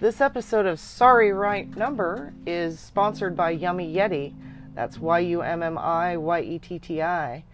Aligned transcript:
This 0.00 0.22
episode 0.22 0.64
of 0.64 0.80
Sorry 0.80 1.30
Right 1.30 1.76
Number 1.76 2.32
is 2.46 2.80
sponsored 2.80 3.36
by 3.36 3.50
Yummy 3.50 3.94
Yeti. 3.94 4.32
That's 4.74 4.96
Y 4.96 5.18
U 5.18 5.42
M 5.42 5.62
M 5.62 5.76
I 5.76 6.16
Y 6.16 6.40
E 6.40 6.58
T 6.58 6.78
T 6.78 7.02
I. 7.02 7.44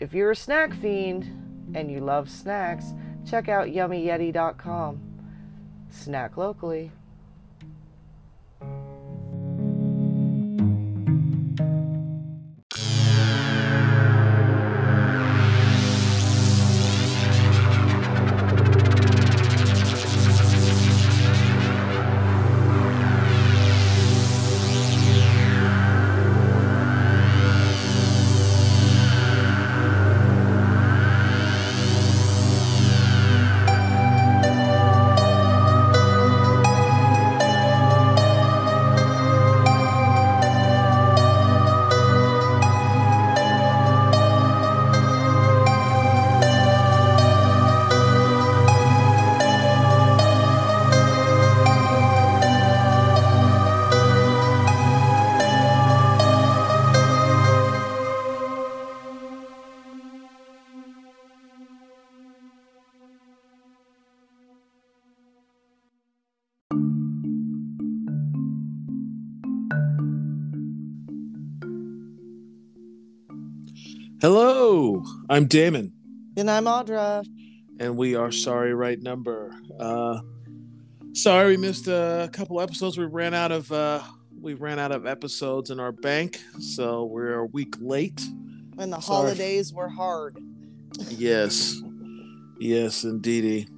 If 0.00 0.14
you're 0.14 0.30
a 0.30 0.36
snack 0.36 0.72
fiend 0.72 1.74
and 1.74 1.92
you 1.92 2.00
love 2.00 2.30
snacks, 2.30 2.94
check 3.28 3.50
out 3.50 3.66
yummyyeti.com. 3.68 5.02
Snack 5.90 6.38
locally. 6.38 6.92
Hello, 74.20 75.04
I'm 75.28 75.46
Damon, 75.46 75.92
And 76.36 76.50
I'm 76.50 76.64
Audra. 76.64 77.24
and 77.78 77.96
we 77.96 78.14
are 78.14 78.32
sorry 78.32 78.72
right 78.74 79.00
number. 79.00 79.54
Uh, 79.78 80.20
sorry 81.12 81.50
we 81.50 81.56
missed 81.58 81.86
a 81.86 82.30
couple 82.32 82.60
episodes. 82.60 82.96
We 82.96 83.04
ran 83.04 83.34
out 83.34 83.52
of 83.52 83.70
uh, 83.70 84.02
we 84.40 84.54
ran 84.54 84.78
out 84.78 84.92
of 84.92 85.06
episodes 85.06 85.70
in 85.70 85.78
our 85.80 85.92
bank, 85.92 86.40
so 86.60 87.04
we're 87.04 87.40
a 87.40 87.46
week 87.46 87.74
late. 87.78 88.22
And 88.78 88.92
the 88.92 89.00
Sorry. 89.00 89.28
holidays 89.28 89.72
were 89.72 89.88
hard. 89.88 90.38
Yes, 91.08 91.80
yes, 92.58 93.04
indeedy. 93.04 93.68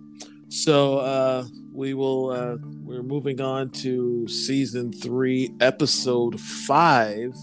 So 0.51 0.99
uh, 0.99 1.45
we 1.73 1.95
will. 1.95 2.31
Uh, 2.31 2.57
we're 2.85 3.03
moving 3.03 3.41
on 3.41 3.71
to 3.71 4.27
season 4.29 4.93
three, 4.93 5.51
episode 5.61 6.41
five, 6.41 7.35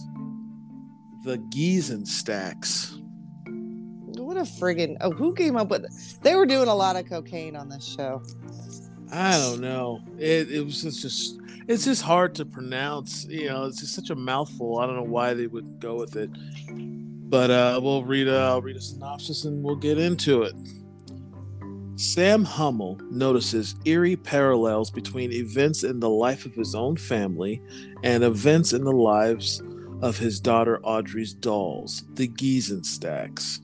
the 1.25 1.39
Geezenstacks. 1.49 3.01
What 4.19 4.37
a 4.37 4.41
friggin' 4.41 4.95
oh, 5.01 5.11
who 5.11 5.33
came 5.33 5.57
up 5.57 5.69
with 5.69 5.83
it? 5.83 5.91
They 6.21 6.35
were 6.35 6.45
doing 6.45 6.67
a 6.67 6.75
lot 6.75 6.95
of 6.95 7.09
cocaine 7.09 7.55
on 7.55 7.67
this 7.67 7.83
show. 7.83 8.21
I 9.11 9.37
don't 9.37 9.59
know. 9.59 10.01
It 10.17 10.51
it 10.51 10.63
was 10.63 10.81
just, 10.81 11.01
just 11.01 11.39
it's 11.67 11.83
just 11.85 12.03
hard 12.03 12.35
to 12.35 12.45
pronounce. 12.45 13.25
You 13.25 13.49
know, 13.49 13.65
it's 13.65 13.79
just 13.79 13.95
such 13.95 14.11
a 14.11 14.15
mouthful. 14.15 14.79
I 14.79 14.85
don't 14.85 14.95
know 14.95 15.03
why 15.03 15.33
they 15.33 15.47
would 15.47 15.79
go 15.79 15.95
with 15.95 16.15
it. 16.15 16.29
But 17.27 17.49
uh, 17.49 17.79
we'll 17.81 18.03
read 18.03 18.27
a 18.27 18.37
I'll 18.37 18.61
read 18.61 18.77
a 18.77 18.81
synopsis 18.81 19.45
and 19.45 19.63
we'll 19.63 19.75
get 19.75 19.97
into 19.97 20.43
it. 20.43 20.55
Sam 21.97 22.43
Hummel 22.43 22.99
notices 23.09 23.75
eerie 23.85 24.17
parallels 24.17 24.91
between 24.91 25.31
events 25.31 25.83
in 25.83 25.99
the 25.99 26.09
life 26.09 26.45
of 26.45 26.53
his 26.53 26.75
own 26.75 26.97
family 26.97 27.61
and 28.03 28.23
events 28.23 28.73
in 28.73 28.83
the 28.83 28.91
lives 28.91 29.61
of 30.01 30.17
his 30.17 30.39
daughter 30.39 30.79
Audrey's 30.83 31.33
dolls, 31.33 32.03
the 32.13 32.27
Geezenstacks. 32.27 33.59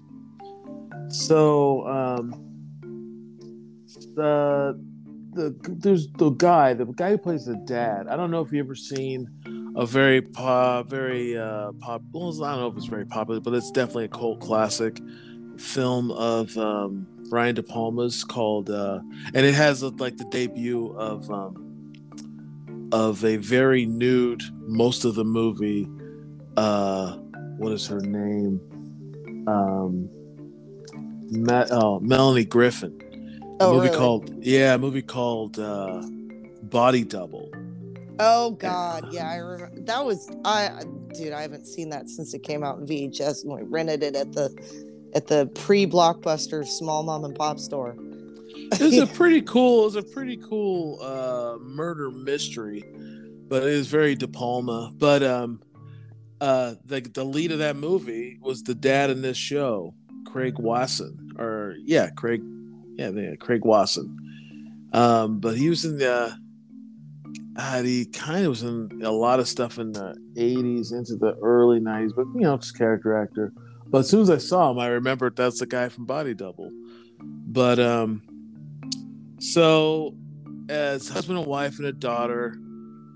So, 1.09 1.88
um, 1.88 2.52
the 4.16 4.80
the 5.34 5.56
there's 5.68 6.08
the 6.18 6.30
guy, 6.31 6.74
the 6.74 6.86
guy 6.86 7.12
who 7.12 7.18
plays 7.18 7.46
the 7.46 7.56
dad. 7.56 8.08
I 8.08 8.16
don't 8.16 8.31
know 8.31 8.41
if 8.41 8.52
you 8.52 8.59
ever 8.59 8.75
seen 8.75 9.30
a 9.75 9.86
very 9.86 10.22
pop, 10.22 10.90
very 10.90 11.38
uh, 11.38 11.72
pop. 11.80 12.02
Well, 12.12 12.44
I 12.44 12.52
don't 12.52 12.62
know 12.62 12.68
if 12.68 12.78
it's 12.78 12.86
very 12.86 13.06
popular, 13.06 13.40
but 13.40 13.53
it's 13.53 13.72
definitely 13.72 14.06
a 14.06 14.09
cult 14.09 14.41
classic 14.41 15.00
film 15.58 16.12
of 16.12 16.58
um, 16.58 17.08
Brian 17.30 17.56
De 17.56 17.64
Palma's 17.64 18.24
called, 18.24 18.70
uh, 18.70 19.00
and 19.34 19.46
it 19.46 19.53
has 19.53 19.84
uh, 19.84 19.90
like 19.97 20.18
the 20.18 20.25
debut 20.25 20.94
of 20.97 21.30
um, 21.31 21.94
of 22.91 23.24
a 23.24 23.38
very 23.38 23.86
nude 23.86 24.44
most 24.68 25.06
of 25.06 25.16
the 25.16 25.25
movie. 25.25 25.88
Uh, 26.57 27.13
what 27.57 27.72
is 27.72 27.88
her 27.88 28.01
name? 28.01 28.59
Um, 29.47 30.09
Ma- 31.31 31.66
oh, 31.72 32.00
Melanie 32.00 32.45
Griffith 32.45 32.94
Oh, 33.59 33.73
movie 33.73 33.85
really? 33.88 33.97
called 33.97 34.44
yeah, 34.44 34.73
a 34.73 34.78
movie 34.78 35.01
called 35.03 35.59
uh, 35.59 36.01
Body 36.63 37.03
Double. 37.03 37.51
Oh 38.19 38.51
God, 38.51 39.07
yeah, 39.11 39.29
I 39.29 39.35
remember 39.38 39.81
that 39.81 40.03
was 40.03 40.29
I, 40.45 40.84
dude. 41.13 41.31
I 41.34 41.41
haven't 41.44 41.66
seen 41.66 41.90
that 41.90 42.09
since 42.09 42.34
it 42.34 42.44
came 42.44 42.63
out 42.63 42.79
in 42.79 42.85
VHS 42.85 43.45
when 43.45 43.57
we 43.63 43.63
rented 43.69 44.03
it 44.03 44.16
at 44.16 44.34
the 44.34 44.50
at 45.13 45.28
the 45.28 45.47
pre-blockbuster 45.56 46.66
small 46.66 47.03
mom 47.03 47.23
and 47.23 47.35
pop 47.35 47.59
store. 47.59 47.95
It 48.73 48.79
was 48.81 48.97
a 48.97 49.07
pretty 49.16 49.41
cool. 49.41 49.81
It 49.84 49.85
was 49.85 49.95
a 49.95 50.03
pretty 50.03 50.38
cool 50.38 51.00
uh, 51.01 51.57
murder 51.59 52.09
mystery, 52.09 52.84
but 53.47 53.63
it 53.63 53.69
is 53.69 53.88
very 53.88 54.16
De 54.16 54.28
Palma. 54.28 54.91
But 54.97 55.22
um, 55.23 55.61
uh, 56.41 56.74
the 56.85 57.02
the 57.02 57.24
lead 57.24 57.52
of 57.52 57.59
that 57.59 57.75
movie 57.75 58.40
was 58.41 58.63
the 58.63 58.74
dad 58.74 59.12
in 59.12 59.22
this 59.22 59.38
show, 59.38 59.94
Craig 60.25 60.56
Wasson, 60.57 61.34
or 61.38 61.75
yeah, 61.85 62.09
Craig, 62.09 62.41
yeah, 62.96 63.09
yeah 63.09 63.35
Craig 63.35 63.63
Wasson. 63.63 64.18
Um, 64.91 65.40
but 65.40 65.56
he 65.56 65.69
was 65.69 65.85
in 65.85 65.97
the. 66.00 66.35
Uh, 67.56 67.84
he 67.84 68.06
kind 68.06 68.46
of 68.46 68.50
was 68.50 68.63
in 68.63 69.02
a 69.03 69.12
lot 69.12 69.40
of 69.40 69.47
stuff 69.47 69.78
in 69.78 69.91
the 69.91 70.16
80s 70.35 70.94
into 70.94 71.18
the 71.18 71.35
early 71.41 71.81
90s, 71.81 72.16
but 72.16 72.25
you 72.34 72.41
know, 72.41 72.58
just 72.58 72.78
character 72.78 73.22
actor. 73.22 73.53
But 73.88 74.00
as 74.00 74.09
soon 74.09 74.22
as 74.22 74.29
I 74.29 74.38
saw 74.38 74.72
him, 74.72 74.79
I 74.79 74.88
remembered 74.88 75.35
that's 75.35 75.59
the 75.59 75.66
guy 75.66 75.90
from 75.90 76.06
Body 76.06 76.34
Double. 76.34 76.72
But 77.19 77.78
um, 77.78 78.22
so 79.40 80.16
as 80.69 81.09
husband 81.09 81.40
and 81.40 81.47
wife 81.47 81.78
and 81.78 81.88
a 81.88 81.91
daughter, 81.91 82.58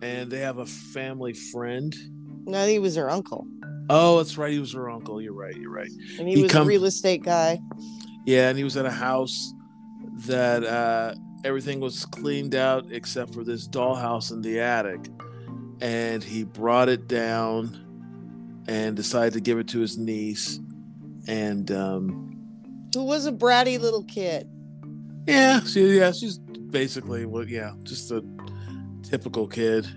and 0.02 0.30
they 0.30 0.40
have 0.40 0.58
a 0.58 0.66
family 0.66 1.34
friend. 1.34 1.96
No, 2.46 2.66
he 2.68 2.80
was 2.80 2.96
her 2.96 3.10
uncle, 3.10 3.48
Oh, 3.90 4.18
that's 4.18 4.38
right, 4.38 4.52
he 4.52 4.60
was 4.60 4.74
her 4.74 4.90
uncle. 4.90 5.22
You're 5.22 5.34
right. 5.34 5.56
You're 5.56 5.72
right. 5.72 5.90
and 6.20 6.28
he, 6.28 6.36
He 6.36 6.44
was 6.44 6.52
come- 6.52 6.64
a 6.64 6.66
real 6.68 6.86
estate 6.86 7.24
guy. 7.24 7.60
Yeah, 8.26 8.50
and 8.50 8.58
he 8.58 8.64
was 8.64 8.76
at 8.78 8.86
a 8.86 8.92
house 8.92 9.54
that 10.26 10.64
uh, 10.64 11.14
everything 11.44 11.80
was 11.80 12.06
cleaned 12.06 12.56
out 12.56 12.86
except 12.92 13.34
for 13.34 13.44
this 13.44 13.68
dollhouse 13.68 14.32
in 14.32 14.42
the 14.42 14.60
attic, 14.60 15.02
and 15.82 16.24
he 16.24 16.44
brought 16.44 16.90
it 16.90 17.08
down 17.08 18.64
and 18.68 18.96
decided 18.96 19.34
to 19.34 19.40
give 19.42 19.60
it 19.60 19.68
to 19.68 19.80
his 19.80 19.98
niece, 20.00 20.60
and 21.28 21.70
um, 21.70 22.32
Who 22.96 23.04
was 23.04 23.28
a 23.28 23.32
bratty 23.32 23.80
little 23.80 24.04
kid. 24.06 24.48
Yeah, 25.28 25.60
she 25.62 25.98
yeah, 25.98 26.12
she's 26.12 26.40
basically 26.40 27.26
what 27.28 27.48
yeah, 27.50 27.74
just 27.84 28.10
a 28.12 28.24
typical 29.04 29.48
kid. 29.48 29.88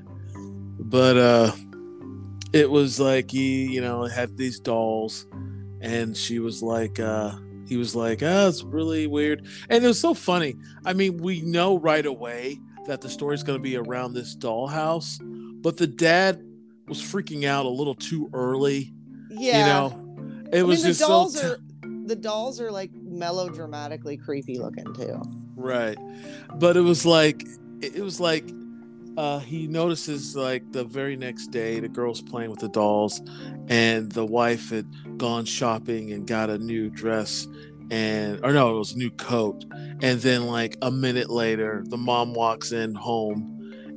But 0.80 1.16
uh 1.16 1.52
it 2.52 2.70
was 2.70 2.98
like 2.98 3.30
he, 3.30 3.66
you 3.66 3.80
know, 3.80 4.04
had 4.04 4.36
these 4.36 4.58
dolls 4.60 5.26
and 5.80 6.16
she 6.16 6.38
was 6.38 6.62
like 6.62 6.98
uh 6.98 7.36
he 7.68 7.76
was 7.76 7.94
like, 7.94 8.22
"Oh, 8.22 8.48
it's 8.48 8.62
really 8.64 9.06
weird." 9.06 9.46
And 9.68 9.84
it 9.84 9.86
was 9.86 10.00
so 10.00 10.14
funny. 10.14 10.54
I 10.86 10.94
mean, 10.94 11.18
we 11.18 11.42
know 11.42 11.78
right 11.78 12.06
away 12.06 12.58
that 12.86 13.02
the 13.02 13.10
story's 13.10 13.42
going 13.42 13.58
to 13.58 13.62
be 13.62 13.76
around 13.76 14.14
this 14.14 14.34
dollhouse, 14.34 15.18
but 15.62 15.76
the 15.76 15.86
dad 15.86 16.42
was 16.86 16.98
freaking 16.98 17.44
out 17.44 17.66
a 17.66 17.68
little 17.68 17.94
too 17.94 18.30
early, 18.32 18.94
Yeah, 19.30 19.58
you 19.58 19.64
know. 19.66 20.48
It 20.50 20.60
I 20.60 20.62
was 20.62 20.78
mean, 20.78 20.84
the 20.84 20.88
just 20.88 21.00
dolls 21.00 21.38
so 21.38 21.42
t- 21.42 21.46
are 21.46 21.58
the 22.06 22.16
dolls 22.16 22.58
are 22.58 22.70
like 22.72 22.90
melodramatically 22.94 24.16
creepy 24.16 24.58
looking 24.58 24.90
too. 24.94 25.20
Right. 25.54 25.98
But 26.54 26.78
it 26.78 26.80
was 26.80 27.04
like 27.04 27.42
it 27.82 27.96
it 27.96 28.02
was 28.02 28.18
like 28.18 28.48
uh 29.18 29.38
he 29.40 29.66
notices 29.66 30.36
like 30.36 30.62
the 30.72 30.84
very 30.84 31.16
next 31.16 31.48
day 31.48 31.80
the 31.80 31.88
girl's 31.88 32.22
playing 32.22 32.50
with 32.50 32.60
the 32.60 32.68
dolls 32.68 33.20
and 33.68 34.12
the 34.12 34.24
wife 34.24 34.70
had 34.70 34.86
gone 35.18 35.44
shopping 35.44 36.12
and 36.12 36.26
got 36.26 36.48
a 36.48 36.58
new 36.58 36.88
dress 36.88 37.46
and 37.90 38.38
or 38.44 38.52
no, 38.52 38.74
it 38.76 38.78
was 38.78 38.92
a 38.92 38.98
new 38.98 39.10
coat. 39.10 39.64
And 40.02 40.20
then 40.20 40.46
like 40.46 40.76
a 40.82 40.90
minute 40.90 41.30
later 41.30 41.82
the 41.88 41.96
mom 41.96 42.34
walks 42.34 42.70
in 42.70 42.94
home 42.94 43.54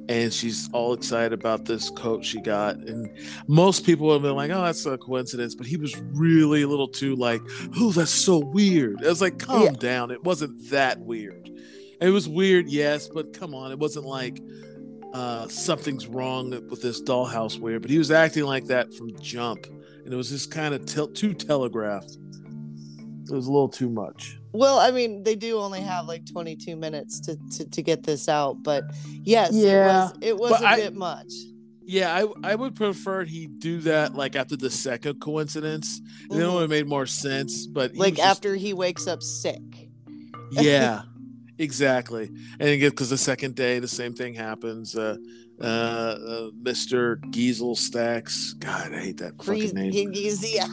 and 0.09 0.33
she's 0.33 0.69
all 0.73 0.93
excited 0.93 1.33
about 1.33 1.65
this 1.65 1.89
coat 1.91 2.23
she 2.25 2.39
got. 2.41 2.77
And 2.77 3.09
most 3.47 3.85
people 3.85 4.07
would 4.07 4.13
have 4.15 4.21
been 4.23 4.35
like, 4.35 4.49
"Oh, 4.49 4.63
that's 4.63 4.85
a 4.85 4.97
coincidence," 4.97 5.55
but 5.55 5.67
he 5.67 5.77
was 5.77 5.95
really 6.13 6.63
a 6.63 6.67
little 6.67 6.87
too 6.87 7.15
like, 7.15 7.41
"Oh, 7.77 7.91
that's 7.91 8.11
so 8.11 8.39
weird." 8.39 9.01
It 9.01 9.07
was 9.07 9.21
like, 9.21 9.37
"Calm 9.39 9.63
Yeah. 9.63 9.71
down." 9.71 10.11
It 10.11 10.23
wasn't 10.23 10.69
that 10.69 10.99
weird. 10.99 11.49
It 12.01 12.09
was 12.09 12.27
weird, 12.27 12.67
yes, 12.67 13.07
but 13.13 13.31
come 13.31 13.53
on, 13.53 13.71
it 13.71 13.77
wasn't 13.77 14.05
like 14.05 14.41
uh, 15.13 15.47
something's 15.47 16.07
wrong 16.07 16.51
with 16.69 16.81
this 16.81 17.01
dollhouse 17.01 17.59
weird. 17.59 17.81
But 17.81 17.91
he 17.91 17.97
was 17.97 18.11
acting 18.11 18.43
like 18.45 18.65
that 18.65 18.93
from 18.93 19.09
jump, 19.19 19.65
and 20.05 20.13
it 20.13 20.15
was 20.15 20.29
just 20.29 20.51
kind 20.51 20.73
of 20.73 20.85
tel- 20.85 21.07
too 21.07 21.33
telegraphed. 21.33 22.17
It 23.29 23.33
was 23.33 23.47
a 23.47 23.51
little 23.51 23.69
too 23.69 23.89
much. 23.89 24.37
Well, 24.53 24.79
I 24.79 24.91
mean, 24.91 25.23
they 25.23 25.35
do 25.35 25.57
only 25.59 25.79
have 25.81 26.05
like 26.07 26.25
22 26.29 26.75
minutes 26.75 27.19
to 27.21 27.37
to, 27.57 27.69
to 27.69 27.81
get 27.81 28.03
this 28.03 28.27
out, 28.27 28.61
but 28.63 28.83
yes, 29.23 29.51
Yeah, 29.53 29.69
it 29.69 30.11
was 30.11 30.13
it 30.21 30.37
was 30.37 30.51
but 30.51 30.61
a 30.63 30.67
I- 30.67 30.75
bit 30.77 30.95
much. 30.95 31.31
Yeah, 31.83 32.13
I 32.43 32.51
I 32.51 32.55
would 32.55 32.75
prefer 32.75 33.25
he 33.25 33.47
do 33.47 33.79
that 33.81 34.15
like 34.15 34.35
after 34.35 34.55
the 34.55 34.69
second 34.69 35.19
coincidence. 35.19 35.99
And 36.29 36.39
then 36.39 36.49
it 36.49 36.53
would 36.53 36.61
have 36.61 36.69
made 36.69 36.87
more 36.87 37.05
sense. 37.05 37.65
But 37.67 37.95
Like 37.95 38.11
was 38.11 38.17
just- 38.19 38.29
after 38.29 38.55
he 38.55 38.73
wakes 38.73 39.07
up 39.07 39.21
sick. 39.23 39.61
yeah, 40.51 41.01
exactly. 41.61 42.29
And 42.59 42.79
because 42.81 43.09
the 43.09 43.17
second 43.17 43.55
day, 43.55 43.79
the 43.79 43.87
same 43.87 44.13
thing 44.13 44.33
happens. 44.33 44.95
Uh, 44.95 45.17
uh, 45.61 45.65
uh, 45.65 46.49
Mr. 46.63 47.17
Giesel 47.31 47.77
Stacks. 47.77 48.53
God, 48.53 48.93
I 48.93 48.99
hate 48.99 49.17
that 49.17 49.41
fucking 49.43 49.75
name. 49.75 49.91
yeah. 50.41 50.67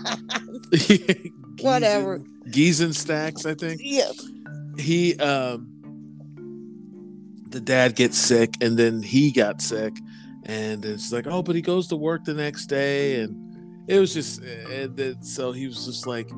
Whatever. 1.61 2.20
Geezenstacks, 2.49 3.44
I 3.44 3.55
think. 3.55 3.81
yeah. 3.85 4.11
He, 4.79 5.17
um, 5.19 5.69
the 7.49 7.61
dad 7.61 7.96
gets 7.96 8.17
sick, 8.17 8.55
and 8.61 8.79
then 8.79 9.02
he 9.02 9.32
got 9.32 9.61
sick, 9.61 9.93
and 10.46 10.84
it's 10.84 11.12
like, 11.12 11.26
oh, 11.26 11.43
but 11.43 11.56
he 11.56 11.62
goes 11.62 11.88
to 11.88 11.96
work 11.96 12.25
the 12.25 12.34
next 12.34 12.67
day, 12.67 13.20
and 13.20 13.84
it 13.88 13.99
was 13.99 14.14
just, 14.14 14.41
and 14.41 14.96
then 14.96 15.23
so 15.23 15.52
he 15.52 15.67
was 15.67 15.84
just 15.84 16.06
like, 16.06 16.31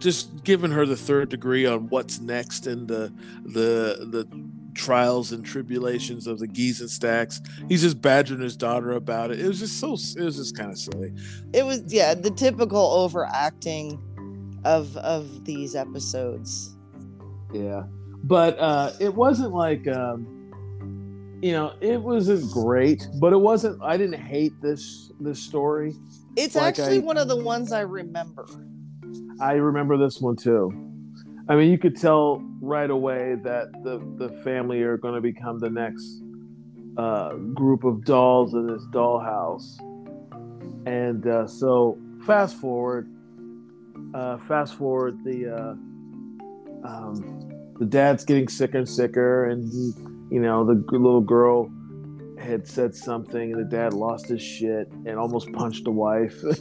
just 0.00 0.42
giving 0.44 0.70
her 0.70 0.86
the 0.86 0.96
third 0.96 1.28
degree 1.28 1.66
on 1.66 1.88
what's 1.88 2.20
next 2.20 2.66
in 2.66 2.86
the 2.86 3.12
the 3.44 4.06
the 4.10 4.50
trials 4.74 5.32
and 5.32 5.44
tribulations 5.44 6.26
of 6.26 6.38
the 6.38 6.46
Geezenstacks. 6.48 7.40
He's 7.68 7.82
just 7.82 8.00
badgering 8.00 8.40
his 8.40 8.56
daughter 8.56 8.92
about 8.92 9.30
it. 9.30 9.40
It 9.40 9.46
was 9.46 9.58
just 9.60 9.78
so 9.78 9.92
it 9.92 10.24
was 10.24 10.36
just 10.36 10.56
kind 10.56 10.70
of 10.70 10.78
silly. 10.78 11.12
It 11.52 11.64
was 11.64 11.82
yeah, 11.92 12.14
the 12.14 12.30
typical 12.30 12.80
overacting 12.80 14.00
of 14.64 14.96
of 14.98 15.44
these 15.44 15.74
episodes. 15.76 16.76
Yeah. 17.52 17.84
But 18.24 18.58
uh 18.58 18.92
it 19.00 19.14
wasn't 19.14 19.52
like 19.52 19.86
um 19.88 20.36
you 21.42 21.52
know, 21.52 21.72
it 21.80 22.00
wasn't 22.02 22.50
great, 22.52 23.06
but 23.18 23.32
it 23.32 23.38
wasn't 23.40 23.82
I 23.82 23.96
didn't 23.96 24.20
hate 24.20 24.52
this 24.62 25.10
this 25.20 25.40
story. 25.42 25.94
It's 26.36 26.54
Like 26.54 26.78
actually 26.78 26.96
I- 26.96 27.00
one 27.00 27.18
of 27.18 27.28
the 27.28 27.36
ones 27.36 27.72
I 27.72 27.80
remember. 27.80 28.46
I 29.40 29.54
remember 29.54 29.96
this 29.96 30.20
one 30.20 30.36
too. 30.36 30.70
I 31.48 31.56
mean, 31.56 31.70
you 31.70 31.78
could 31.78 31.96
tell 31.96 32.42
right 32.60 32.90
away 32.90 33.36
that 33.42 33.72
the 33.82 33.98
the 34.18 34.28
family 34.42 34.82
are 34.82 34.96
going 34.96 35.14
to 35.14 35.20
become 35.20 35.58
the 35.58 35.70
next 35.70 36.22
uh, 36.96 37.34
group 37.54 37.84
of 37.84 38.04
dolls 38.04 38.54
in 38.54 38.66
this 38.66 38.84
dollhouse. 38.92 39.80
And 40.86 41.26
uh, 41.26 41.46
so, 41.46 41.98
fast 42.24 42.56
forward, 42.56 43.10
uh, 44.14 44.38
fast 44.38 44.76
forward, 44.76 45.24
the 45.24 45.48
uh, 45.48 46.86
um, 46.86 47.50
the 47.78 47.86
dad's 47.86 48.24
getting 48.24 48.48
sicker 48.48 48.78
and 48.78 48.88
sicker, 48.88 49.46
and 49.46 49.64
he, 49.72 50.34
you 50.34 50.40
know, 50.40 50.64
the 50.64 50.84
little 50.92 51.20
girl 51.20 51.70
had 52.40 52.66
said 52.66 52.94
something, 52.94 53.52
and 53.52 53.60
the 53.60 53.68
dad 53.68 53.92
lost 53.92 54.26
his 54.28 54.42
shit 54.42 54.90
and 55.06 55.18
almost 55.18 55.52
punched 55.52 55.84
the 55.84 55.92
wife. 55.92 56.42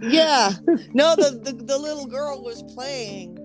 Yeah. 0.00 0.52
No, 0.92 1.16
the, 1.16 1.40
the 1.42 1.52
the 1.52 1.76
little 1.76 2.06
girl 2.06 2.40
was 2.44 2.62
playing 2.74 3.36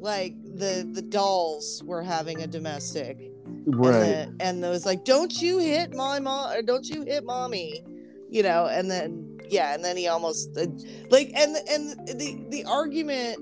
like 0.00 0.34
the 0.42 0.88
the 0.92 1.02
dolls 1.02 1.82
were 1.84 2.02
having 2.02 2.42
a 2.42 2.46
domestic. 2.48 3.30
right. 3.66 3.94
And, 3.94 4.02
then, 4.02 4.36
and 4.40 4.64
it 4.64 4.68
was 4.68 4.84
like, 4.84 5.04
"Don't 5.04 5.40
you 5.40 5.58
hit 5.58 5.94
my 5.94 6.18
mom? 6.18 6.50
Or 6.52 6.62
don't 6.62 6.88
you 6.88 7.04
hit 7.04 7.24
mommy?" 7.24 7.84
You 8.28 8.42
know. 8.42 8.66
And 8.66 8.90
then 8.90 9.38
yeah, 9.48 9.74
and 9.74 9.84
then 9.84 9.96
he 9.96 10.08
almost 10.08 10.56
uh, 10.56 10.66
like 11.10 11.30
and 11.36 11.56
and 11.68 11.90
the 12.08 12.44
the 12.48 12.64
argument 12.64 13.38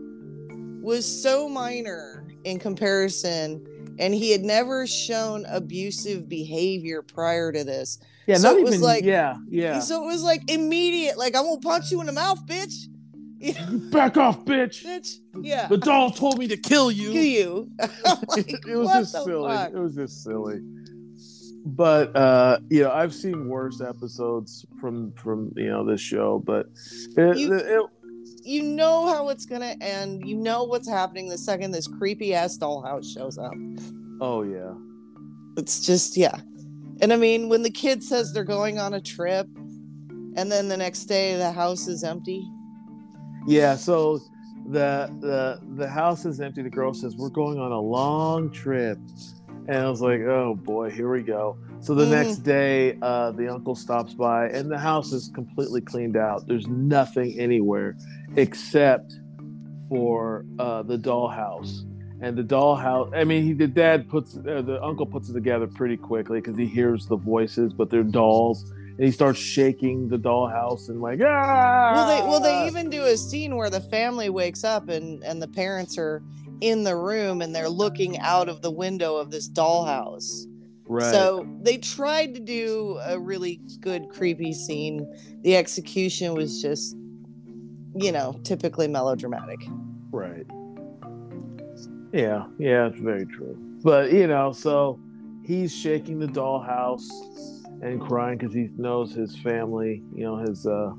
was 0.82 1.06
so 1.06 1.48
minor 1.48 2.26
in 2.44 2.58
comparison, 2.58 3.64
and 4.00 4.12
he 4.14 4.32
had 4.32 4.40
never 4.42 4.86
shown 4.86 5.44
abusive 5.48 6.28
behavior 6.28 7.02
prior 7.02 7.52
to 7.52 7.62
this. 7.62 7.98
Yeah, 8.26 8.36
So 8.36 8.50
not 8.52 8.58
it 8.58 8.64
was 8.64 8.74
even 8.74 8.84
like- 8.84 9.04
yeah, 9.04 9.36
yeah. 9.48 9.78
So 9.80 10.02
it 10.02 10.06
was 10.06 10.22
like 10.22 10.50
immediate, 10.50 11.16
like 11.18 11.36
I'm 11.36 11.44
gonna 11.44 11.60
punch 11.60 11.90
you 11.90 12.00
in 12.00 12.06
the 12.06 12.12
mouth, 12.12 12.44
bitch. 12.46 12.74
You 13.42 13.54
know, 13.54 13.90
Back 13.90 14.18
off, 14.18 14.44
bitch. 14.44 14.84
bitch. 14.84 15.14
Yeah. 15.40 15.66
The 15.66 15.78
doll 15.78 16.10
told 16.10 16.38
me 16.38 16.46
to 16.48 16.58
kill 16.58 16.90
you. 16.90 17.10
Kill 17.12 17.22
you. 17.24 17.70
Like, 18.28 18.50
it 18.68 18.76
was 18.76 18.88
just 18.92 19.12
silly. 19.24 19.48
fuck? 19.50 19.70
It 19.72 19.78
was 19.78 19.94
just 19.94 20.22
silly. 20.22 20.60
But 21.64 22.14
uh, 22.14 22.58
you 22.68 22.82
know, 22.82 22.90
I've 22.90 23.14
seen 23.14 23.48
worse 23.48 23.80
episodes 23.80 24.66
from 24.80 25.12
from 25.12 25.52
you 25.56 25.70
know 25.70 25.84
this 25.86 26.00
show, 26.02 26.42
but 26.44 26.66
it, 27.16 27.36
You- 27.38 27.54
it, 27.54 27.86
you 28.42 28.62
know 28.62 29.06
how 29.08 29.28
it's 29.28 29.46
gonna 29.46 29.76
end. 29.80 30.26
You 30.26 30.36
know 30.36 30.64
what's 30.64 30.88
happening 30.88 31.28
the 31.28 31.38
second 31.38 31.70
this 31.72 31.86
creepy 31.86 32.34
ass 32.34 32.56
dollhouse 32.58 33.12
shows 33.12 33.38
up. 33.38 33.52
oh 34.20 34.42
yeah, 34.42 34.72
It's 35.56 35.80
just 35.84 36.16
yeah. 36.16 36.40
And 37.02 37.12
I 37.12 37.16
mean, 37.16 37.48
when 37.48 37.62
the 37.62 37.70
kid 37.70 38.02
says 38.02 38.32
they're 38.32 38.44
going 38.44 38.78
on 38.78 38.94
a 38.94 39.00
trip, 39.00 39.46
and 40.36 40.50
then 40.52 40.68
the 40.68 40.76
next 40.76 41.04
day 41.06 41.36
the 41.36 41.50
house 41.52 41.88
is 41.88 42.04
empty. 42.04 42.42
yeah. 43.46 43.76
So 43.76 44.20
the 44.66 45.08
the 45.20 45.60
the 45.76 45.88
house 45.88 46.24
is 46.26 46.40
empty. 46.40 46.62
The 46.62 46.70
girl 46.70 46.92
says 46.94 47.16
we're 47.16 47.30
going 47.30 47.58
on 47.58 47.72
a 47.72 47.80
long 47.80 48.50
trip, 48.50 48.98
and 49.68 49.78
I 49.78 49.88
was 49.88 50.00
like, 50.02 50.20
oh 50.20 50.54
boy, 50.54 50.90
here 50.90 51.10
we 51.10 51.22
go. 51.22 51.56
So 51.82 51.94
the 51.94 52.04
Mhm. 52.04 52.10
next 52.10 52.38
day, 52.38 52.96
uh, 53.00 53.32
the 53.32 53.48
uncle 53.48 53.74
stops 53.74 54.14
by, 54.14 54.48
and 54.48 54.70
the 54.70 54.78
house 54.78 55.12
is 55.12 55.30
completely 55.34 55.80
cleaned 55.80 56.16
out. 56.16 56.46
There's 56.46 56.68
nothing 56.68 57.38
anywhere 57.38 57.96
except 58.36 59.18
for 59.88 60.44
uh, 60.58 60.82
the 60.82 60.98
dollhouse. 60.98 61.82
And 62.20 62.36
the 62.36 62.42
dollhouse, 62.44 63.10
I 63.16 63.24
mean, 63.24 63.44
he, 63.44 63.52
the 63.54 63.66
dad 63.66 64.08
puts, 64.08 64.36
uh, 64.36 64.62
the 64.62 64.78
uncle 64.84 65.06
puts 65.06 65.30
it 65.30 65.32
together 65.32 65.66
pretty 65.66 65.96
quickly 65.96 66.40
because 66.40 66.56
he 66.56 66.66
hears 66.66 67.06
the 67.06 67.16
voices, 67.16 67.72
but 67.72 67.88
they're 67.88 68.02
dolls. 68.02 68.62
And 68.98 69.06
he 69.06 69.10
starts 69.10 69.38
shaking 69.38 70.08
the 70.08 70.18
dollhouse 70.18 70.90
and 70.90 71.00
like, 71.00 71.20
ah. 71.24 71.92
Well, 71.94 72.06
they 72.06 72.22
well 72.28 72.40
they 72.40 72.66
even 72.66 72.90
do 72.90 73.04
a 73.04 73.16
scene 73.16 73.56
where 73.56 73.70
the 73.70 73.80
family 73.80 74.28
wakes 74.28 74.64
up 74.64 74.90
and 74.90 75.24
and 75.24 75.40
the 75.40 75.48
parents 75.48 75.96
are 75.96 76.22
in 76.60 76.84
the 76.84 76.94
room 76.94 77.40
and 77.40 77.54
they're 77.54 77.70
looking 77.70 78.18
out 78.18 78.50
of 78.50 78.60
the 78.60 78.70
window 78.70 79.16
of 79.16 79.30
this 79.30 79.48
dollhouse. 79.48 80.44
Right. 80.90 81.12
So 81.12 81.46
they 81.62 81.78
tried 81.78 82.34
to 82.34 82.40
do 82.40 82.98
a 83.04 83.18
really 83.18 83.60
good 83.80 84.08
creepy 84.10 84.52
scene. 84.52 85.06
The 85.42 85.56
execution 85.56 86.34
was 86.34 86.60
just, 86.60 86.96
you 87.94 88.12
know, 88.12 88.38
typically 88.44 88.88
melodramatic. 88.88 89.60
Right. 90.10 90.46
Yeah, 92.12 92.46
yeah, 92.58 92.88
it's 92.88 92.98
very 92.98 93.24
true. 93.26 93.56
But 93.82 94.12
you 94.12 94.26
know, 94.26 94.52
so 94.52 95.00
he's 95.44 95.74
shaking 95.74 96.18
the 96.18 96.26
dollhouse 96.26 97.08
and 97.82 98.00
crying 98.00 98.38
because 98.38 98.54
he 98.54 98.68
knows 98.76 99.14
his 99.14 99.36
family, 99.36 100.02
you 100.12 100.24
know, 100.24 100.36
his 100.36 100.66
uh, 100.66 100.92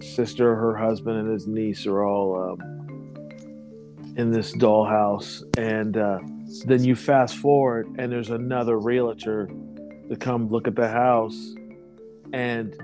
sister, 0.00 0.54
her 0.54 0.76
husband, 0.76 1.18
and 1.18 1.30
his 1.30 1.46
niece 1.46 1.84
are 1.86 2.04
all 2.04 2.52
um, 2.52 4.14
in 4.16 4.30
this 4.30 4.56
dollhouse. 4.56 5.42
And 5.58 5.96
uh, 5.96 6.20
then 6.64 6.84
you 6.84 6.94
fast 6.96 7.36
forward, 7.36 7.86
and 7.98 8.10
there's 8.12 8.30
another 8.30 8.78
realtor 8.78 9.48
to 10.08 10.16
come 10.16 10.48
look 10.48 10.66
at 10.68 10.76
the 10.76 10.88
house, 10.88 11.54
and 12.32 12.74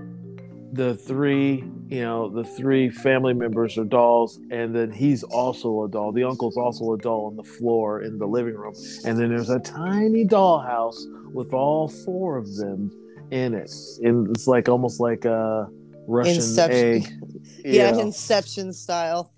the 0.73 0.95
three, 0.97 1.63
you 1.89 2.01
know, 2.01 2.31
the 2.31 2.45
three 2.45 2.89
family 2.89 3.35
members 3.35 3.77
are 3.77 3.85
dolls, 3.85 4.41
and 4.51 4.75
then 4.75 4.91
he's 4.91 5.23
also 5.23 5.85
a 5.85 5.89
doll. 5.89 6.13
The 6.13 6.25
uncle's 6.25 6.57
also 6.57 6.95
a 6.95 6.99
doll 6.99 7.27
on 7.27 7.37
the 7.37 7.45
floor 7.45 8.03
in 8.03 8.19
the 8.19 8.27
living 8.27 8.55
room, 8.55 8.75
and 9.05 9.19
then 9.19 9.29
there's 9.29 9.51
a 9.51 9.61
tiny 9.61 10.25
dollhouse 10.25 10.97
with 11.33 11.53
all 11.53 11.89
four 11.89 12.39
of 12.39 12.57
them 12.57 12.91
in 13.31 13.55
it. 13.55 13.71
And 14.03 14.29
it's 14.35 14.47
like 14.47 14.69
almost 14.69 14.99
like 15.01 15.25
a 15.25 15.69
Russian 16.07 16.35
Inception. 16.37 16.79
egg. 16.79 17.09
Yeah, 17.65 17.95
Yeah, 17.95 18.01
Inception 18.01 18.73
style. 18.73 19.31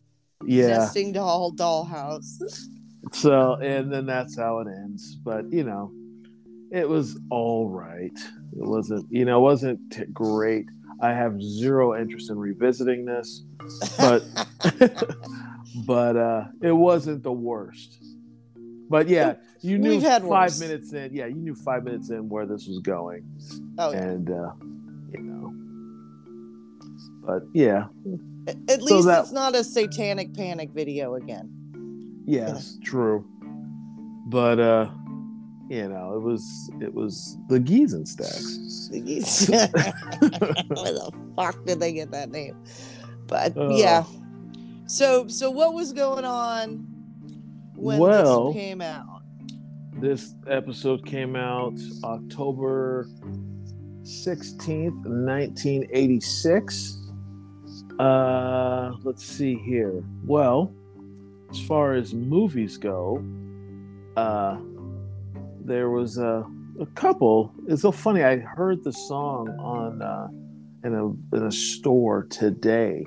yeah. 0.47 0.69
Nesting 0.69 1.13
doll 1.13 1.53
dollhouse. 1.53 2.41
So, 3.15 3.55
and 3.55 3.93
then 3.93 4.07
that's 4.07 4.37
how 4.37 4.59
it 4.61 4.67
ends. 4.69 5.17
But 5.17 5.53
you 5.53 5.65
know, 5.65 5.93
it 6.73 6.89
was 6.89 7.19
all 7.31 7.69
right. 7.69 8.13
It 8.57 8.67
wasn't, 8.69 9.07
you 9.11 9.25
know, 9.25 9.39
it 9.39 9.43
wasn't 9.43 9.81
t- 9.93 10.05
great. 10.13 10.67
I 11.01 11.11
have 11.11 11.41
zero 11.43 11.99
interest 12.01 12.31
in 12.31 12.39
revisiting 12.39 13.05
this, 13.05 13.43
but 13.99 14.23
but 15.87 16.17
uh, 16.17 16.45
it 16.63 16.73
wasn't 16.73 17.23
the 17.23 17.33
worst. 17.33 17.99
But 18.89 19.09
yeah, 19.09 19.35
you 19.61 19.79
knew 19.79 20.01
five 20.01 20.23
worse. 20.25 20.61
minutes 20.61 20.93
in. 20.93 21.15
Yeah, 21.15 21.27
you 21.27 21.37
knew 21.37 21.55
five 21.55 21.85
minutes 21.85 22.11
in 22.11 22.29
where 22.29 22.47
this 22.47 22.67
was 22.67 22.79
going, 22.81 23.25
Oh, 23.79 23.91
yeah. 23.93 23.99
and 24.03 24.31
uh, 24.31 24.53
you 25.13 25.21
know. 25.21 25.55
But 27.27 27.43
yeah, 27.55 27.87
At- 28.47 28.57
At 28.69 28.81
So 28.81 28.85
least 28.97 29.07
that- 29.09 29.23
it's 29.23 29.33
not 29.33 29.55
a 29.55 29.65
satanic 29.65 30.35
panic 30.35 30.71
video 30.71 31.15
again. 31.15 31.51
Yes, 32.25 32.79
true. 32.83 33.25
But 34.27 34.59
uh, 34.59 34.91
you 35.69 35.89
know, 35.89 36.15
it 36.17 36.21
was 36.23 36.71
it 36.81 36.93
was 36.95 37.37
the 37.49 37.59
Geezenstacks. 37.59 38.91
Where 40.69 40.93
the 40.93 41.13
fuck 41.37 41.65
did 41.67 41.81
they 41.81 41.93
get 41.93 42.11
that 42.13 42.31
name? 42.31 42.57
But 43.27 43.57
Uh. 43.57 43.71
yeah. 43.71 44.05
So 44.87 45.27
so 45.29 45.51
what 45.51 45.75
was 45.75 45.93
going 45.93 46.25
on 46.25 46.87
when 47.77 47.99
Well- 47.99 48.53
this 48.53 48.63
came 48.63 48.81
out? 48.81 49.23
This 50.01 50.35
episode 50.49 51.07
came 51.07 51.37
out 51.37 51.75
October 52.03 53.07
16th, 54.03 55.07
1986. 55.07 56.99
Uh, 57.99 58.93
let's 59.05 59.25
see 59.25 59.55
here. 59.55 60.03
Well, 60.27 60.75
as 61.55 61.61
far 61.61 61.95
as 61.95 62.13
movies 62.13 62.77
go, 62.77 63.25
uh, 64.17 64.59
there 65.65 65.89
was 65.89 66.19
a, 66.19 66.45
a 66.81 66.87
couple. 66.95 67.53
It's 67.69 67.83
so 67.83 67.93
funny. 67.93 68.25
I 68.25 68.39
heard 68.39 68.83
the 68.83 68.93
song 68.93 69.49
on 69.61 70.03
uh, 70.03 70.29
in 70.83 70.95
a 70.95 71.37
in 71.37 71.47
a 71.47 71.53
store 71.53 72.25
today. 72.25 73.07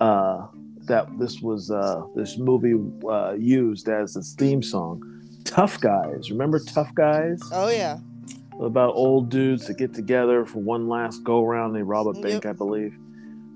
Uh, 0.00 0.46
that 0.86 1.06
this 1.18 1.40
was 1.40 1.70
uh, 1.70 2.02
this 2.16 2.38
movie 2.38 2.74
uh, 3.06 3.34
used 3.38 3.88
as 3.90 4.16
its 4.16 4.32
theme 4.32 4.62
song. 4.62 5.02
Tough 5.44 5.78
Guys. 5.80 6.30
Remember 6.30 6.60
Tough 6.60 6.94
Guys? 6.94 7.40
Oh 7.52 7.68
yeah. 7.68 7.98
About 8.58 8.94
old 8.94 9.28
dudes 9.28 9.66
that 9.66 9.76
get 9.76 9.92
together 9.92 10.46
for 10.46 10.60
one 10.60 10.88
last 10.88 11.24
go 11.24 11.44
around. 11.44 11.74
They 11.74 11.82
rob 11.82 12.06
a 12.08 12.14
bank, 12.14 12.46
I 12.46 12.52
believe. 12.52 12.96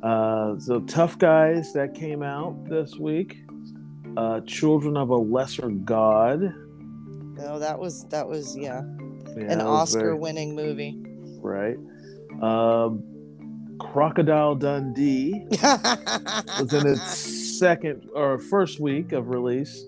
Uh, 0.02 0.59
so 0.59 0.81
Tough 0.81 1.19
Guys 1.19 1.73
that 1.73 1.95
came 1.95 2.23
out 2.23 2.66
this 2.66 2.97
week. 2.97 3.38
Uh, 4.16 4.40
Children 4.40 4.96
of 4.96 5.11
a 5.11 5.16
Lesser 5.16 5.68
God. 5.68 6.40
No, 7.37 7.58
that 7.58 7.78
was 7.78 8.06
that 8.08 8.26
was 8.26 8.56
yeah, 8.56 8.82
Yeah, 9.37 9.52
an 9.52 9.61
Oscar-winning 9.61 10.54
movie. 10.54 10.96
right? 11.40 11.76
Um, 12.40 13.02
Crocodile 13.78 14.54
Dundee 14.54 15.46
was 15.62 16.73
in 16.73 16.87
its 16.87 17.58
second 17.58 18.08
or 18.14 18.38
first 18.38 18.80
week 18.80 19.12
of 19.12 19.28
release. 19.28 19.85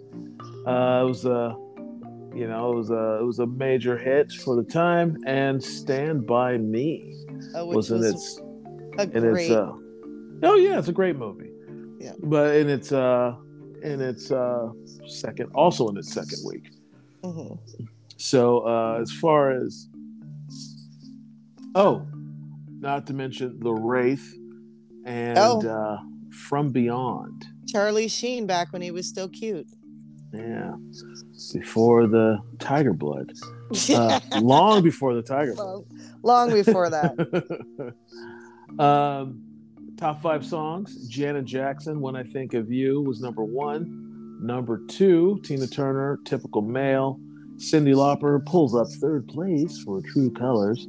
Uh, 0.66 1.00
it 1.02 1.08
was 1.08 1.24
a, 1.24 1.56
you 2.34 2.46
know, 2.46 2.72
it 2.72 2.76
was 2.76 2.90
a 2.90 3.18
it 3.20 3.24
was 3.24 3.38
a 3.38 3.46
major 3.46 3.96
hit 3.96 4.30
for 4.32 4.56
the 4.56 4.62
time, 4.62 5.16
and 5.26 5.62
Stand 5.62 6.26
by 6.26 6.58
Me 6.58 7.14
which 7.54 7.76
was 7.76 7.90
in 7.90 7.98
was 8.00 8.14
its 8.14 8.40
a 8.98 9.02
in 9.02 9.22
great 9.32 9.50
its. 9.50 9.50
Uh, 9.50 9.72
oh 10.42 10.54
yeah, 10.56 10.78
it's 10.78 10.88
a 10.88 10.92
great 10.92 11.16
movie. 11.16 11.50
Yeah. 11.98 12.12
but 12.22 12.56
in 12.56 12.68
its 12.68 12.92
uh 12.92 13.34
in 13.82 14.00
its 14.00 14.30
uh 14.30 14.68
second, 15.06 15.50
also 15.54 15.88
in 15.88 15.96
its 15.96 16.12
second 16.12 16.38
week. 16.46 16.70
Mhm. 17.22 17.58
So 18.16 18.60
uh, 18.60 18.98
as 19.00 19.10
far 19.12 19.50
as 19.52 19.88
oh, 21.74 22.06
not 22.80 23.06
to 23.08 23.14
mention 23.14 23.58
the 23.60 23.72
Wraith 23.72 24.34
and 25.04 25.38
Oh. 25.38 25.60
uh, 25.68 25.98
From 26.48 26.70
Beyond. 26.70 27.46
Charlie 27.66 28.08
Sheen 28.08 28.46
back 28.46 28.72
when 28.72 28.82
he 28.82 28.90
was 28.90 29.06
still 29.08 29.28
cute. 29.28 29.66
Yeah, 30.32 30.74
before 31.54 32.06
the 32.06 32.38
Tiger 32.58 32.92
Blood, 32.92 33.32
uh, 33.94 34.20
long 34.40 34.82
before 34.82 35.14
the 35.14 35.22
Tiger 35.22 35.54
Blood. 35.54 35.66
long, 35.66 35.84
long 36.22 36.50
before 36.52 36.90
that. 36.90 37.94
um, 38.78 39.42
top 39.98 40.22
five 40.22 40.46
songs: 40.46 41.08
Janet 41.08 41.44
Jackson, 41.44 42.00
"When 42.00 42.16
I 42.16 42.22
Think 42.22 42.54
of 42.54 42.70
You" 42.70 43.02
was 43.02 43.20
number 43.20 43.44
one. 43.44 44.38
Number 44.40 44.80
two, 44.86 45.40
Tina 45.42 45.66
Turner, 45.66 46.18
"Typical 46.24 46.62
Male." 46.62 47.20
Cyndi 47.56 47.92
Lauper 47.92 48.44
pulls 48.46 48.74
up 48.74 48.86
third 49.00 49.26
place 49.26 49.82
for 49.82 50.00
True 50.00 50.30
Colors. 50.30 50.86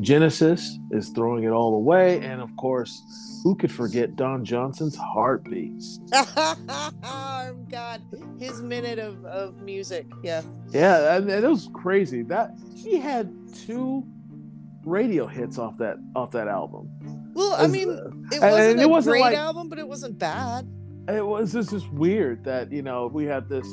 Genesis 0.00 0.78
is 0.92 1.10
throwing 1.10 1.44
it 1.44 1.50
all 1.50 1.74
away, 1.74 2.20
and 2.20 2.40
of 2.40 2.56
course, 2.56 3.02
who 3.42 3.54
could 3.56 3.70
forget 3.70 4.16
Don 4.16 4.44
Johnson's 4.44 4.96
"Heartbeat"? 4.96 5.82
oh 6.12 7.56
God, 7.68 8.00
his 8.38 8.62
minute 8.62 8.98
of, 8.98 9.24
of 9.26 9.60
music. 9.60 10.06
Yeah. 10.22 10.42
Yeah, 10.70 11.18
it 11.18 11.42
was 11.42 11.68
crazy. 11.74 12.22
That 12.22 12.52
he 12.74 12.98
had 12.98 13.34
two 13.66 14.04
radio 14.84 15.26
hits 15.26 15.58
off 15.58 15.76
that 15.78 15.96
off 16.14 16.30
that 16.30 16.48
album. 16.48 16.88
Well, 17.34 17.54
I 17.58 17.66
mean, 17.66 17.90
uh, 17.90 18.04
and 18.04 18.32
it 18.32 18.40
wasn't 18.40 18.80
it 18.80 18.84
a 18.84 18.88
wasn't 18.88 19.12
great 19.12 19.20
like- 19.22 19.36
album, 19.36 19.68
but 19.68 19.78
it 19.78 19.88
wasn't 19.88 20.18
bad. 20.18 20.66
it 21.08 21.24
was 21.26 21.52
just 21.52 21.70
just 21.70 21.90
weird 21.92 22.44
that 22.44 22.70
you 22.72 22.82
know 22.82 23.08
we 23.12 23.24
had 23.24 23.48
this 23.48 23.66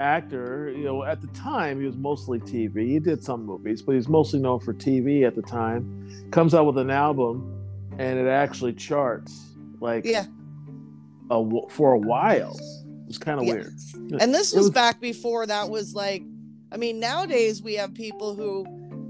actor 0.00 0.72
you 0.74 0.82
know 0.84 1.04
at 1.04 1.20
the 1.20 1.26
time 1.28 1.78
he 1.78 1.86
was 1.86 1.96
mostly 1.96 2.38
tv 2.40 2.88
he 2.88 2.98
did 2.98 3.22
some 3.22 3.44
movies 3.44 3.82
but 3.82 3.94
he's 3.94 4.08
mostly 4.08 4.40
known 4.40 4.58
for 4.58 4.72
tv 4.72 5.26
at 5.26 5.34
the 5.36 5.42
time 5.42 6.08
comes 6.30 6.54
out 6.54 6.64
with 6.64 6.78
an 6.78 6.90
album 6.90 7.54
and 7.98 8.18
it 8.18 8.26
actually 8.26 8.72
charts 8.72 9.52
like 9.78 10.04
Yeah. 10.06 10.24
a, 11.30 11.44
for 11.68 11.92
a 11.92 11.98
while 11.98 12.56
it 12.58 13.06
was 13.06 13.18
kind 13.18 13.38
of 13.40 13.46
Yeah. 13.46 13.52
weird 13.54 13.74
And 14.20 14.32
this 14.34 14.54
was 14.54 14.64
was- 14.66 14.70
back 14.70 15.00
before 15.00 15.44
that 15.46 15.68
was 15.68 15.94
like, 15.94 16.22
I 16.72 16.76
mean, 16.76 16.98
nowadays 17.00 17.62
we 17.62 17.74
have 17.74 17.92
people 17.94 18.34
who 18.34 18.64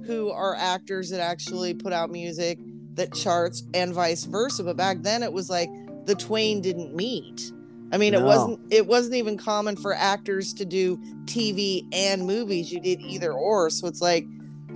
who 0.06 0.30
are 0.30 0.56
actors 0.56 1.10
that 1.10 1.20
actually 1.20 1.72
put 1.74 1.92
out 1.92 2.10
music 2.10 2.58
that 2.94 3.14
charts 3.14 3.62
and 3.74 3.94
vice 3.94 4.24
versa. 4.24 4.64
But 4.64 4.76
back 4.76 4.98
then 5.02 5.22
it 5.22 5.32
was 5.32 5.50
like 5.50 5.70
the 6.06 6.14
twain 6.14 6.60
didn't 6.60 6.94
meet. 6.94 7.52
I 7.92 7.98
mean, 7.98 8.14
it 8.14 8.22
wasn't 8.22 8.60
it 8.72 8.86
wasn't 8.86 9.16
even 9.16 9.36
common 9.36 9.76
for 9.76 9.94
actors 9.94 10.54
to 10.54 10.64
do 10.64 10.96
TV 11.24 11.86
and 11.92 12.24
movies. 12.24 12.70
You 12.72 12.80
did 12.80 13.00
either 13.00 13.32
or. 13.32 13.68
So 13.70 13.88
it's 13.88 14.00
like 14.00 14.24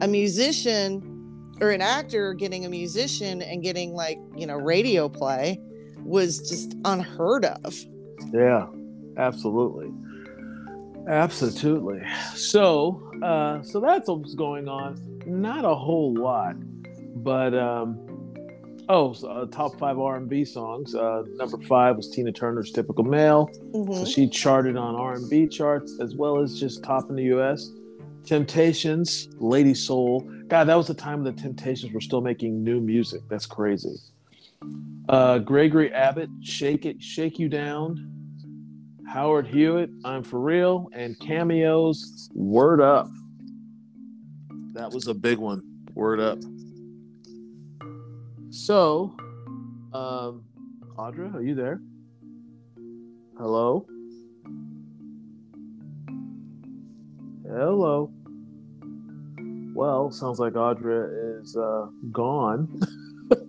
a 0.01 0.09
musician 0.09 1.11
or 1.61 1.71
an 1.71 1.81
actor 1.81 2.35
getting 2.35 2.65
a 2.65 2.69
musician 2.69 3.41
and 3.41 3.63
getting 3.63 3.95
like, 3.95 4.19
you 4.37 4.47
know, 4.47 4.57
radio 4.57 5.09
play 5.09 5.61
was 6.05 6.39
just 6.49 6.75
unheard 6.85 7.45
of. 7.45 7.75
Yeah, 8.33 8.67
absolutely. 9.17 9.93
Absolutely. 11.07 12.03
So, 12.35 13.03
uh, 13.23 13.63
so 13.63 13.81
that's 13.81 14.09
what's 14.09 14.35
going 14.35 14.69
on. 14.69 14.99
Not 15.27 15.65
a 15.65 15.75
whole 15.75 16.15
lot, 16.15 16.57
but 17.17 17.55
um, 17.55 17.99
oh, 18.89 19.13
so, 19.13 19.29
uh, 19.29 19.47
top 19.47 19.79
five 19.79 19.99
R 19.99 20.17
and 20.17 20.29
B 20.29 20.45
songs. 20.45 20.95
Uh, 20.95 21.23
number 21.37 21.59
five 21.63 21.97
was 21.97 22.11
Tina 22.11 22.33
Turner's 22.33 22.71
"Typical 22.73 23.05
Male." 23.05 23.49
Mhm. 23.73 23.95
So 23.95 24.05
she 24.05 24.29
charted 24.29 24.77
on 24.77 24.95
R 24.95 25.15
and 25.15 25.29
B 25.31 25.47
charts 25.47 25.99
as 26.01 26.15
well 26.15 26.39
as 26.39 26.59
just 26.59 26.83
top 26.83 27.09
in 27.11 27.17
the 27.17 27.25
U.S. 27.25 27.71
Temptations, 28.25 29.29
Lady 29.39 29.75
Soul. 29.75 30.21
God, 30.49 30.65
that 30.65 30.77
was 30.77 30.87
the 30.87 30.95
time 30.95 31.23
the 31.25 31.33
Temptations 31.33 31.93
were 31.93 32.01
still 32.01 32.21
making 32.21 32.63
new 32.65 32.81
music. 32.81 33.21
That's 33.29 33.47
crazy. 33.47 33.97
Uh, 35.09 35.39
Gregory 35.39 35.93
Abbott, 35.93 36.31
"Shake 36.41 36.87
It, 36.87 37.03
Shake 37.03 37.39
You 37.39 37.49
Down." 37.49 38.11
Howard 39.07 39.47
Hewitt, 39.47 39.91
"I'm 40.05 40.23
for 40.25 40.41
Real," 40.41 40.89
and 40.93 41.19
Cameo's, 41.21 42.29
"Word 42.35 42.81
Up." 42.81 43.09
That 44.73 44.91
was 44.93 45.07
a 45.07 45.15
big 45.15 45.39
one. 45.39 45.63
Word 45.95 46.19
Up. 46.19 46.39
So, 48.55 49.17
um, 49.93 50.45
Audra, 50.97 51.35
are 51.35 51.43
you 51.43 51.57
there? 51.57 51.81
Hello? 53.37 53.85
Hello. 57.45 58.13
Well, 59.75 60.13
sounds 60.13 60.39
like 60.39 60.53
Audra 60.53 61.41
is 61.43 61.57
uh, 61.57 61.87
gone. 62.13 62.81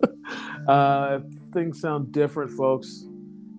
uh, 0.68 1.20
things 1.54 1.80
sound 1.80 2.12
different, 2.12 2.50
folks, 2.54 3.06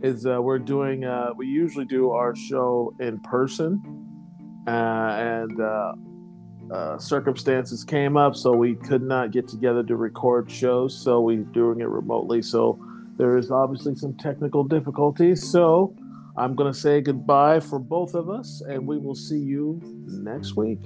is 0.02 0.26
uh, 0.26 0.42
we're 0.42 0.58
doing. 0.58 1.04
Uh, 1.04 1.28
we 1.36 1.46
usually 1.46 1.84
do 1.84 2.10
our 2.10 2.34
show 2.34 2.92
in 2.98 3.20
person, 3.20 3.80
uh, 4.66 4.70
and 4.70 5.60
uh, 5.60 5.92
uh, 6.70 6.98
circumstances 6.98 7.84
came 7.84 8.16
up, 8.16 8.34
so 8.34 8.52
we 8.52 8.74
could 8.74 9.02
not 9.02 9.30
get 9.30 9.48
together 9.48 9.82
to 9.84 9.96
record 9.96 10.50
shows. 10.50 10.98
So 10.98 11.20
we're 11.20 11.44
doing 11.44 11.80
it 11.80 11.88
remotely. 11.88 12.42
So 12.42 12.78
there 13.16 13.36
is 13.36 13.50
obviously 13.50 13.94
some 13.94 14.14
technical 14.14 14.64
difficulties. 14.64 15.48
So 15.48 15.94
I'm 16.36 16.54
going 16.54 16.72
to 16.72 16.78
say 16.78 17.00
goodbye 17.00 17.60
for 17.60 17.78
both 17.78 18.14
of 18.14 18.28
us, 18.28 18.62
and 18.68 18.86
we 18.86 18.98
will 18.98 19.14
see 19.14 19.38
you 19.38 19.80
next 20.06 20.56
week. 20.56 20.80